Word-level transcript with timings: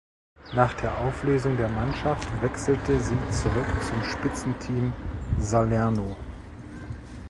Nach 0.55 0.73
der 0.81 0.97
Auflösung 1.01 1.57
der 1.57 1.69
Mannschaft 1.69 2.27
wechselte 2.41 2.99
sie 2.99 3.15
zurück 3.29 3.67
zum 3.87 4.03
Spitzenteam 4.05 4.93
Salerno. 5.37 6.17